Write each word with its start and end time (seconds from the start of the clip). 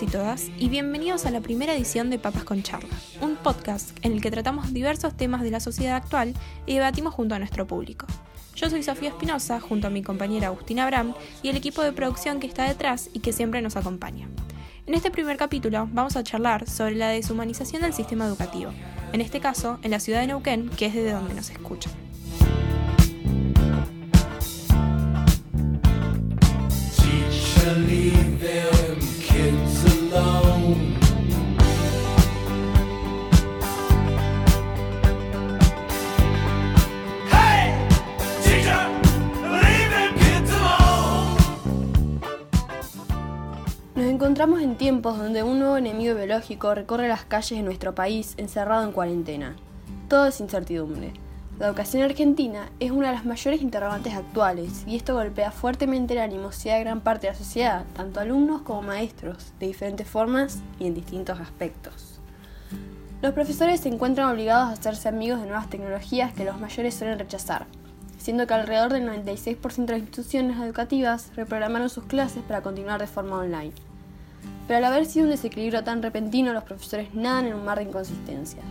y 0.00 0.06
todas 0.06 0.50
y 0.58 0.70
bienvenidos 0.70 1.26
a 1.26 1.30
la 1.30 1.42
primera 1.42 1.74
edición 1.74 2.08
de 2.08 2.18
Papas 2.18 2.44
con 2.44 2.62
Charla, 2.62 2.88
un 3.20 3.36
podcast 3.36 3.90
en 4.00 4.12
el 4.12 4.22
que 4.22 4.30
tratamos 4.30 4.72
diversos 4.72 5.14
temas 5.14 5.42
de 5.42 5.50
la 5.50 5.60
sociedad 5.60 5.96
actual 5.96 6.32
y 6.64 6.74
debatimos 6.74 7.12
junto 7.12 7.34
a 7.34 7.38
nuestro 7.38 7.66
público. 7.66 8.06
Yo 8.56 8.70
soy 8.70 8.82
Sofía 8.82 9.10
Espinosa, 9.10 9.60
junto 9.60 9.88
a 9.88 9.90
mi 9.90 10.02
compañera 10.02 10.46
Agustina 10.46 10.84
Abraham 10.84 11.12
y 11.42 11.50
el 11.50 11.56
equipo 11.56 11.82
de 11.82 11.92
producción 11.92 12.40
que 12.40 12.46
está 12.46 12.66
detrás 12.66 13.10
y 13.12 13.20
que 13.20 13.34
siempre 13.34 13.60
nos 13.60 13.76
acompaña. 13.76 14.30
En 14.86 14.94
este 14.94 15.10
primer 15.10 15.36
capítulo 15.36 15.86
vamos 15.92 16.16
a 16.16 16.24
charlar 16.24 16.66
sobre 16.70 16.94
la 16.94 17.08
deshumanización 17.08 17.82
del 17.82 17.92
sistema 17.92 18.24
educativo, 18.24 18.72
en 19.12 19.20
este 19.20 19.40
caso 19.40 19.78
en 19.82 19.90
la 19.90 20.00
ciudad 20.00 20.20
de 20.20 20.28
Neuquén, 20.28 20.70
que 20.70 20.86
es 20.86 20.94
desde 20.94 21.12
donde 21.12 21.34
nos 21.34 21.50
escuchan. 21.50 21.92
Nos 43.94 44.06
encontramos 44.06 44.62
en 44.62 44.76
tiempos 44.76 45.18
donde 45.18 45.42
un 45.42 45.58
nuevo 45.58 45.76
enemigo 45.76 46.14
biológico 46.14 46.74
recorre 46.74 47.08
las 47.08 47.26
calles 47.26 47.58
de 47.58 47.62
nuestro 47.62 47.94
país 47.94 48.32
encerrado 48.38 48.84
en 48.84 48.92
cuarentena. 48.92 49.54
Todo 50.08 50.24
es 50.24 50.40
incertidumbre. 50.40 51.12
La 51.58 51.66
educación 51.66 52.02
argentina 52.02 52.70
es 52.80 52.90
una 52.90 53.08
de 53.08 53.16
las 53.16 53.26
mayores 53.26 53.60
interrogantes 53.60 54.14
actuales 54.14 54.84
y 54.86 54.96
esto 54.96 55.12
golpea 55.12 55.50
fuertemente 55.50 56.14
la 56.14 56.24
animosidad 56.24 56.76
de 56.76 56.84
gran 56.84 57.02
parte 57.02 57.26
de 57.26 57.34
la 57.34 57.38
sociedad, 57.38 57.84
tanto 57.94 58.18
alumnos 58.20 58.62
como 58.62 58.80
maestros, 58.80 59.52
de 59.60 59.66
diferentes 59.66 60.08
formas 60.08 60.60
y 60.78 60.86
en 60.86 60.94
distintos 60.94 61.38
aspectos. 61.38 62.18
Los 63.20 63.34
profesores 63.34 63.80
se 63.80 63.90
encuentran 63.90 64.30
obligados 64.30 64.70
a 64.70 64.72
hacerse 64.72 65.10
amigos 65.10 65.42
de 65.42 65.48
nuevas 65.48 65.68
tecnologías 65.68 66.32
que 66.32 66.46
los 66.46 66.58
mayores 66.58 66.94
suelen 66.94 67.18
rechazar, 67.18 67.66
siendo 68.22 68.46
que 68.46 68.54
alrededor 68.54 68.92
del 68.92 69.04
96% 69.04 69.84
de 69.84 69.92
las 69.92 70.00
instituciones 70.00 70.56
educativas 70.60 71.32
reprogramaron 71.34 71.90
sus 71.90 72.04
clases 72.04 72.44
para 72.44 72.62
continuar 72.62 73.00
de 73.00 73.08
forma 73.08 73.38
online. 73.38 73.72
Pero 74.68 74.78
al 74.78 74.84
haber 74.84 75.06
sido 75.06 75.24
un 75.24 75.32
desequilibrio 75.32 75.82
tan 75.82 76.02
repentino, 76.02 76.52
los 76.52 76.62
profesores 76.62 77.12
nadan 77.14 77.46
en 77.46 77.54
un 77.54 77.64
mar 77.64 77.78
de 77.78 77.84
inconsistencias. 77.84 78.64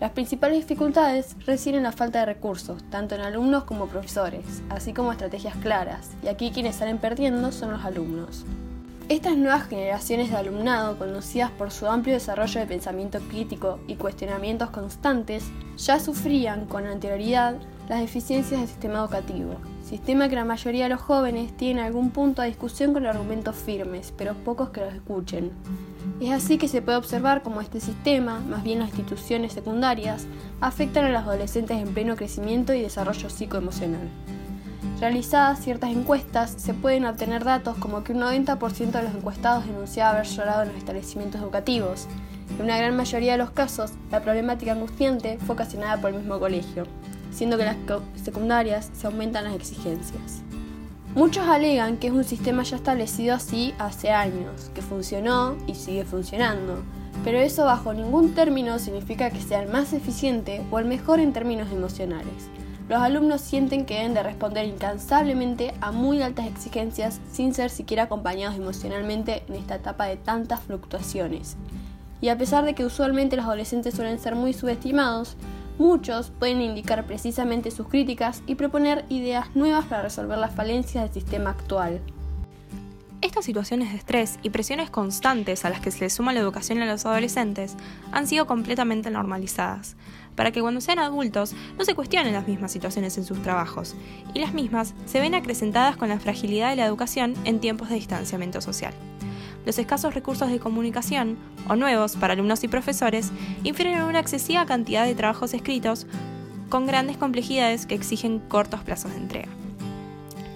Las 0.00 0.10
principales 0.10 0.58
dificultades 0.58 1.36
residen 1.46 1.78
en 1.78 1.82
la 1.84 1.92
falta 1.92 2.18
de 2.18 2.26
recursos, 2.26 2.82
tanto 2.90 3.14
en 3.14 3.20
alumnos 3.20 3.62
como 3.62 3.86
profesores, 3.86 4.44
así 4.70 4.92
como 4.92 5.12
estrategias 5.12 5.54
claras, 5.58 6.10
y 6.24 6.26
aquí 6.26 6.50
quienes 6.50 6.74
salen 6.74 6.98
perdiendo 6.98 7.52
son 7.52 7.70
los 7.70 7.84
alumnos. 7.84 8.44
Estas 9.10 9.36
nuevas 9.36 9.68
generaciones 9.68 10.30
de 10.30 10.36
alumnado, 10.36 10.96
conocidas 10.98 11.50
por 11.50 11.70
su 11.70 11.86
amplio 11.86 12.14
desarrollo 12.14 12.58
de 12.58 12.66
pensamiento 12.66 13.20
crítico 13.28 13.78
y 13.86 13.96
cuestionamientos 13.96 14.70
constantes, 14.70 15.44
ya 15.76 16.00
sufrían 16.00 16.64
con 16.64 16.86
anterioridad 16.86 17.56
las 17.86 18.00
deficiencias 18.00 18.60
del 18.60 18.68
sistema 18.68 19.00
educativo, 19.00 19.56
sistema 19.86 20.30
que 20.30 20.36
la 20.36 20.46
mayoría 20.46 20.84
de 20.84 20.88
los 20.88 21.02
jóvenes 21.02 21.54
tienen 21.54 21.84
algún 21.84 22.12
punto 22.12 22.40
de 22.40 22.48
discusión 22.48 22.94
con 22.94 23.04
argumentos 23.04 23.56
firmes, 23.56 24.10
pero 24.16 24.32
pocos 24.42 24.70
que 24.70 24.80
los 24.80 24.94
escuchen. 24.94 25.50
Es 26.18 26.30
así 26.30 26.56
que 26.56 26.66
se 26.66 26.80
puede 26.80 26.96
observar 26.96 27.42
cómo 27.42 27.60
este 27.60 27.80
sistema, 27.80 28.40
más 28.40 28.64
bien 28.64 28.78
las 28.78 28.88
instituciones 28.88 29.52
secundarias, 29.52 30.26
afectan 30.62 31.04
a 31.04 31.10
los 31.10 31.22
adolescentes 31.24 31.76
en 31.76 31.92
pleno 31.92 32.16
crecimiento 32.16 32.72
y 32.72 32.80
desarrollo 32.80 33.28
psicoemocional. 33.28 34.08
Realizadas 35.00 35.60
ciertas 35.60 35.90
encuestas, 35.90 36.54
se 36.56 36.74
pueden 36.74 37.04
obtener 37.04 37.44
datos 37.44 37.76
como 37.78 38.04
que 38.04 38.12
un 38.12 38.20
90% 38.20 38.90
de 38.90 39.02
los 39.02 39.14
encuestados 39.14 39.66
denunciaba 39.66 40.10
haber 40.10 40.26
llorado 40.26 40.62
en 40.62 40.68
los 40.68 40.76
establecimientos 40.76 41.40
educativos. 41.40 42.06
En 42.56 42.64
una 42.64 42.78
gran 42.78 42.96
mayoría 42.96 43.32
de 43.32 43.38
los 43.38 43.50
casos, 43.50 43.92
la 44.10 44.22
problemática 44.22 44.72
angustiante 44.72 45.38
fue 45.38 45.54
ocasionada 45.54 46.00
por 46.00 46.10
el 46.10 46.18
mismo 46.18 46.38
colegio, 46.38 46.84
siendo 47.32 47.56
que 47.56 47.64
en 47.64 47.76
las 47.86 48.00
secundarias 48.22 48.90
se 48.94 49.06
aumentan 49.06 49.44
las 49.44 49.54
exigencias. 49.54 50.42
Muchos 51.14 51.46
alegan 51.46 51.96
que 51.96 52.08
es 52.08 52.12
un 52.12 52.24
sistema 52.24 52.64
ya 52.64 52.76
establecido 52.76 53.34
así 53.34 53.72
hace 53.78 54.10
años, 54.10 54.70
que 54.74 54.82
funcionó 54.82 55.56
y 55.66 55.74
sigue 55.74 56.04
funcionando, 56.04 56.82
pero 57.22 57.38
eso 57.38 57.64
bajo 57.64 57.94
ningún 57.94 58.34
término 58.34 58.78
significa 58.78 59.30
que 59.30 59.40
sea 59.40 59.62
el 59.62 59.70
más 59.70 59.92
eficiente 59.92 60.62
o 60.70 60.78
el 60.78 60.86
mejor 60.86 61.20
en 61.20 61.32
términos 61.32 61.70
emocionales. 61.70 62.48
Los 62.88 63.00
alumnos 63.00 63.40
sienten 63.40 63.86
que 63.86 63.94
deben 63.94 64.14
de 64.14 64.22
responder 64.22 64.66
incansablemente 64.66 65.74
a 65.80 65.90
muy 65.90 66.22
altas 66.22 66.46
exigencias 66.46 67.20
sin 67.32 67.54
ser 67.54 67.70
siquiera 67.70 68.04
acompañados 68.04 68.56
emocionalmente 68.56 69.42
en 69.48 69.54
esta 69.54 69.76
etapa 69.76 70.06
de 70.06 70.16
tantas 70.16 70.60
fluctuaciones. 70.60 71.56
Y 72.20 72.28
a 72.28 72.38
pesar 72.38 72.64
de 72.64 72.74
que 72.74 72.84
usualmente 72.84 73.36
los 73.36 73.46
adolescentes 73.46 73.94
suelen 73.94 74.18
ser 74.18 74.34
muy 74.34 74.52
subestimados, 74.52 75.36
Muchos 75.78 76.30
pueden 76.38 76.62
indicar 76.62 77.04
precisamente 77.04 77.72
sus 77.72 77.88
críticas 77.88 78.44
y 78.46 78.54
proponer 78.54 79.04
ideas 79.08 79.48
nuevas 79.56 79.84
para 79.86 80.02
resolver 80.02 80.38
las 80.38 80.54
falencias 80.54 81.02
del 81.02 81.12
sistema 81.12 81.50
actual. 81.50 82.00
Estas 83.24 83.46
situaciones 83.46 83.90
de 83.90 83.96
estrés 83.96 84.38
y 84.42 84.50
presiones 84.50 84.90
constantes 84.90 85.64
a 85.64 85.70
las 85.70 85.80
que 85.80 85.90
se 85.90 86.00
le 86.00 86.10
suma 86.10 86.34
la 86.34 86.40
educación 86.40 86.82
a 86.82 86.86
los 86.86 87.06
adolescentes 87.06 87.74
han 88.12 88.26
sido 88.26 88.46
completamente 88.46 89.10
normalizadas, 89.10 89.96
para 90.36 90.52
que 90.52 90.60
cuando 90.60 90.82
sean 90.82 90.98
adultos 90.98 91.54
no 91.78 91.86
se 91.86 91.94
cuestionen 91.94 92.34
las 92.34 92.46
mismas 92.46 92.70
situaciones 92.70 93.16
en 93.16 93.24
sus 93.24 93.40
trabajos, 93.40 93.96
y 94.34 94.40
las 94.40 94.52
mismas 94.52 94.92
se 95.06 95.20
ven 95.20 95.34
acrecentadas 95.34 95.96
con 95.96 96.10
la 96.10 96.20
fragilidad 96.20 96.68
de 96.68 96.76
la 96.76 96.84
educación 96.84 97.32
en 97.44 97.60
tiempos 97.60 97.88
de 97.88 97.94
distanciamiento 97.94 98.60
social 98.60 98.92
los 99.64 99.78
escasos 99.78 100.12
recursos 100.12 100.50
de 100.50 100.58
comunicación, 100.58 101.38
o 101.70 101.74
nuevos 101.74 102.16
para 102.16 102.34
alumnos 102.34 102.62
y 102.64 102.68
profesores, 102.68 103.32
infieren 103.62 103.94
en 103.94 104.02
una 104.02 104.20
excesiva 104.20 104.66
cantidad 104.66 105.06
de 105.06 105.14
trabajos 105.14 105.54
escritos 105.54 106.06
con 106.68 106.86
grandes 106.86 107.16
complejidades 107.16 107.86
que 107.86 107.94
exigen 107.94 108.40
cortos 108.40 108.82
plazos 108.82 109.12
de 109.12 109.16
entrega. 109.16 109.63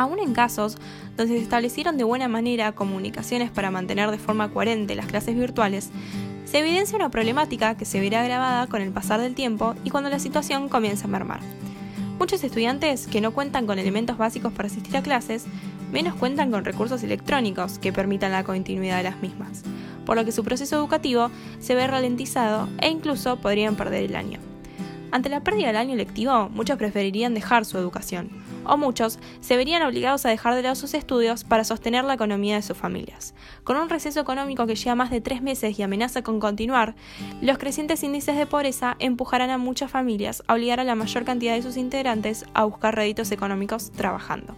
Aún 0.00 0.18
en 0.18 0.32
casos 0.32 0.78
donde 1.18 1.36
se 1.36 1.42
establecieron 1.42 1.98
de 1.98 2.04
buena 2.04 2.26
manera 2.26 2.72
comunicaciones 2.72 3.50
para 3.50 3.70
mantener 3.70 4.10
de 4.10 4.16
forma 4.16 4.48
coherente 4.48 4.94
las 4.94 5.04
clases 5.04 5.36
virtuales, 5.36 5.90
se 6.46 6.60
evidencia 6.60 6.96
una 6.96 7.10
problemática 7.10 7.76
que 7.76 7.84
se 7.84 8.00
verá 8.00 8.22
agravada 8.22 8.66
con 8.66 8.80
el 8.80 8.92
pasar 8.92 9.20
del 9.20 9.34
tiempo 9.34 9.74
y 9.84 9.90
cuando 9.90 10.08
la 10.08 10.18
situación 10.18 10.70
comienza 10.70 11.04
a 11.04 11.10
mermar. 11.10 11.40
Muchos 12.18 12.42
estudiantes 12.42 13.08
que 13.08 13.20
no 13.20 13.32
cuentan 13.32 13.66
con 13.66 13.78
elementos 13.78 14.16
básicos 14.16 14.54
para 14.54 14.68
asistir 14.68 14.96
a 14.96 15.02
clases 15.02 15.44
menos 15.92 16.14
cuentan 16.14 16.50
con 16.50 16.64
recursos 16.64 17.02
electrónicos 17.02 17.78
que 17.78 17.92
permitan 17.92 18.32
la 18.32 18.42
continuidad 18.42 18.96
de 18.96 19.02
las 19.02 19.20
mismas, 19.20 19.64
por 20.06 20.16
lo 20.16 20.24
que 20.24 20.32
su 20.32 20.42
proceso 20.42 20.76
educativo 20.76 21.30
se 21.58 21.74
ve 21.74 21.86
ralentizado 21.86 22.70
e 22.80 22.88
incluso 22.88 23.36
podrían 23.36 23.76
perder 23.76 24.04
el 24.04 24.16
año. 24.16 24.49
Ante 25.12 25.28
la 25.28 25.42
pérdida 25.42 25.68
del 25.68 25.76
año 25.76 25.96
lectivo, 25.96 26.48
muchos 26.50 26.78
preferirían 26.78 27.34
dejar 27.34 27.64
su 27.64 27.76
educación, 27.78 28.30
o 28.64 28.76
muchos 28.76 29.18
se 29.40 29.56
verían 29.56 29.82
obligados 29.82 30.24
a 30.24 30.28
dejar 30.28 30.54
de 30.54 30.62
lado 30.62 30.76
sus 30.76 30.94
estudios 30.94 31.42
para 31.42 31.64
sostener 31.64 32.04
la 32.04 32.14
economía 32.14 32.54
de 32.54 32.62
sus 32.62 32.76
familias. 32.76 33.34
Con 33.64 33.76
un 33.76 33.88
receso 33.88 34.20
económico 34.20 34.66
que 34.66 34.76
lleva 34.76 34.94
más 34.94 35.10
de 35.10 35.20
tres 35.20 35.42
meses 35.42 35.76
y 35.78 35.82
amenaza 35.82 36.22
con 36.22 36.38
continuar, 36.38 36.94
los 37.40 37.58
crecientes 37.58 38.04
índices 38.04 38.36
de 38.36 38.46
pobreza 38.46 38.96
empujarán 39.00 39.50
a 39.50 39.58
muchas 39.58 39.90
familias 39.90 40.44
a 40.46 40.54
obligar 40.54 40.78
a 40.78 40.84
la 40.84 40.94
mayor 40.94 41.24
cantidad 41.24 41.54
de 41.54 41.62
sus 41.62 41.76
integrantes 41.76 42.46
a 42.54 42.64
buscar 42.64 42.94
réditos 42.94 43.32
económicos 43.32 43.90
trabajando. 43.90 44.54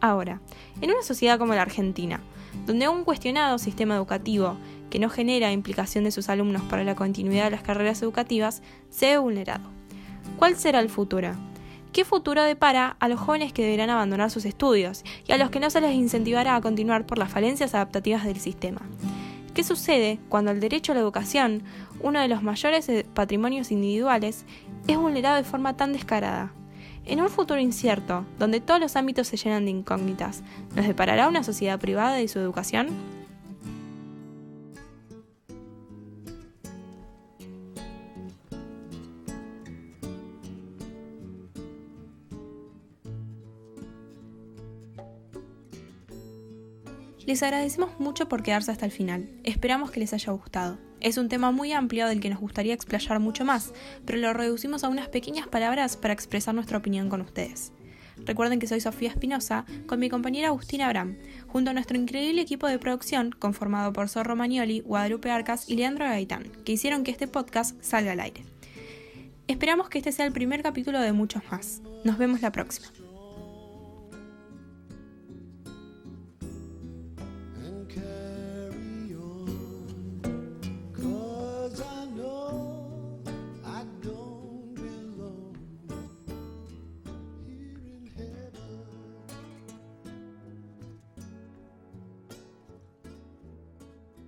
Ahora, 0.00 0.40
en 0.80 0.90
una 0.90 1.02
sociedad 1.02 1.38
como 1.38 1.54
la 1.54 1.62
Argentina, 1.62 2.20
donde 2.66 2.88
un 2.88 3.04
cuestionado 3.04 3.58
sistema 3.58 3.96
educativo 3.96 4.56
que 4.90 4.98
no 4.98 5.10
genera 5.10 5.52
implicación 5.52 6.04
de 6.04 6.10
sus 6.10 6.28
alumnos 6.28 6.62
para 6.62 6.84
la 6.84 6.94
continuidad 6.94 7.44
de 7.44 7.50
las 7.50 7.62
carreras 7.62 8.02
educativas 8.02 8.62
se 8.90 9.06
ve 9.06 9.18
vulnerado. 9.18 9.64
¿Cuál 10.38 10.56
será 10.56 10.80
el 10.80 10.88
futuro? 10.88 11.32
¿Qué 11.92 12.04
futuro 12.04 12.42
depara 12.42 12.96
a 13.00 13.08
los 13.08 13.18
jóvenes 13.18 13.52
que 13.52 13.62
deberán 13.62 13.90
abandonar 13.90 14.30
sus 14.30 14.44
estudios 14.44 15.04
y 15.26 15.32
a 15.32 15.38
los 15.38 15.50
que 15.50 15.60
no 15.60 15.70
se 15.70 15.80
les 15.80 15.94
incentivará 15.94 16.54
a 16.54 16.60
continuar 16.60 17.06
por 17.06 17.18
las 17.18 17.30
falencias 17.30 17.74
adaptativas 17.74 18.24
del 18.24 18.38
sistema? 18.38 18.82
¿Qué 19.54 19.64
sucede 19.64 20.20
cuando 20.28 20.50
el 20.50 20.60
derecho 20.60 20.92
a 20.92 20.94
la 20.94 21.00
educación, 21.00 21.62
uno 22.00 22.20
de 22.20 22.28
los 22.28 22.42
mayores 22.42 22.88
patrimonios 23.14 23.72
individuales, 23.72 24.44
es 24.86 24.96
vulnerado 24.96 25.36
de 25.36 25.44
forma 25.44 25.76
tan 25.76 25.92
descarada? 25.92 26.52
En 27.06 27.22
un 27.22 27.30
futuro 27.30 27.58
incierto, 27.58 28.26
donde 28.38 28.60
todos 28.60 28.80
los 28.80 28.94
ámbitos 28.94 29.26
se 29.26 29.38
llenan 29.38 29.64
de 29.64 29.70
incógnitas, 29.70 30.42
¿nos 30.76 30.86
deparará 30.86 31.26
una 31.26 31.42
sociedad 31.42 31.80
privada 31.80 32.14
de 32.14 32.28
su 32.28 32.38
educación? 32.38 33.17
Les 47.28 47.42
agradecemos 47.42 47.90
mucho 48.00 48.26
por 48.26 48.42
quedarse 48.42 48.70
hasta 48.70 48.86
el 48.86 48.90
final. 48.90 49.28
Esperamos 49.44 49.90
que 49.90 50.00
les 50.00 50.14
haya 50.14 50.32
gustado. 50.32 50.78
Es 50.98 51.18
un 51.18 51.28
tema 51.28 51.50
muy 51.50 51.72
amplio 51.74 52.06
del 52.06 52.20
que 52.20 52.30
nos 52.30 52.40
gustaría 52.40 52.72
explayar 52.72 53.20
mucho 53.20 53.44
más, 53.44 53.74
pero 54.06 54.16
lo 54.16 54.32
reducimos 54.32 54.82
a 54.82 54.88
unas 54.88 55.08
pequeñas 55.08 55.46
palabras 55.46 55.98
para 55.98 56.14
expresar 56.14 56.54
nuestra 56.54 56.78
opinión 56.78 57.10
con 57.10 57.20
ustedes. 57.20 57.70
Recuerden 58.24 58.58
que 58.60 58.66
soy 58.66 58.80
Sofía 58.80 59.10
Espinosa, 59.10 59.66
con 59.86 60.00
mi 60.00 60.08
compañera 60.08 60.48
Agustina 60.48 60.86
Abraham, 60.86 61.18
junto 61.48 61.70
a 61.70 61.74
nuestro 61.74 61.98
increíble 61.98 62.40
equipo 62.40 62.66
de 62.66 62.78
producción 62.78 63.30
conformado 63.38 63.92
por 63.92 64.08
Zorro 64.08 64.34
Magnoli, 64.34 64.80
Guadalupe 64.80 65.30
Arcas 65.30 65.68
y 65.68 65.76
Leandro 65.76 66.06
Gaitán, 66.06 66.44
que 66.64 66.72
hicieron 66.72 67.04
que 67.04 67.10
este 67.10 67.26
podcast 67.28 67.78
salga 67.82 68.12
al 68.12 68.20
aire. 68.20 68.42
Esperamos 69.48 69.90
que 69.90 69.98
este 69.98 70.12
sea 70.12 70.24
el 70.24 70.32
primer 70.32 70.62
capítulo 70.62 70.98
de 70.98 71.12
muchos 71.12 71.42
más. 71.50 71.82
Nos 72.04 72.16
vemos 72.16 72.40
la 72.40 72.52
próxima. 72.52 72.88